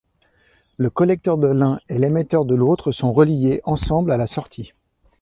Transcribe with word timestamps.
Le 0.77 0.89
collecteur 0.89 1.37
de 1.37 1.45
l'un 1.45 1.79
et 1.87 1.99
l'émetteur 1.99 2.43
de 2.45 2.55
l'autre 2.55 2.91
sont 2.91 3.13
reliés 3.13 3.61
ensemble 3.65 4.11
à 4.11 4.17
la 4.17 4.25
sortie. 4.25 4.73